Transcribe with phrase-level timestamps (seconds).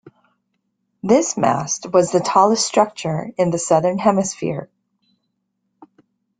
[1.03, 4.67] This mast was the tallest structure in the southern hemisphere.